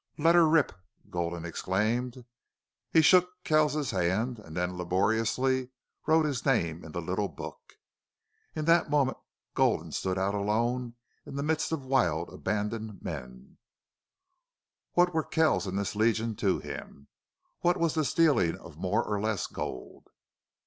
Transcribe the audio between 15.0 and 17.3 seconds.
were Kells and this Legion to him?